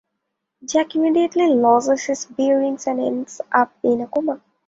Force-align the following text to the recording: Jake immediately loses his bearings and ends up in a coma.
Jake 0.65 0.95
immediately 0.95 1.47
loses 1.53 2.05
his 2.05 2.25
bearings 2.25 2.87
and 2.87 2.99
ends 2.99 3.39
up 3.51 3.71
in 3.83 4.01
a 4.01 4.07
coma. 4.07 4.41